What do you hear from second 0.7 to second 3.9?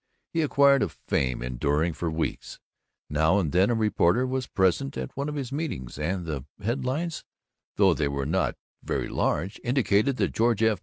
a fame enduring for weeks. Now and then a